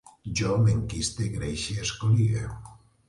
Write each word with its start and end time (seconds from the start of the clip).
Jo 0.37 0.53
m'enquiste, 0.61 1.27
greixe, 1.35 1.77
escolie 1.85 2.47